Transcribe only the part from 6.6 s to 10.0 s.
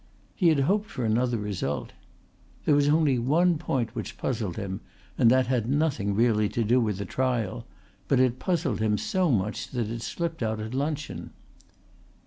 do with the trial, but it puzzled him so much that